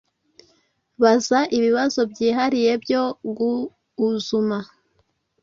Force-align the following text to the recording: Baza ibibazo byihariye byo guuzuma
Baza 1.01 1.39
ibibazo 1.57 1.99
byihariye 2.11 2.71
byo 2.83 3.03
guuzuma 3.37 4.57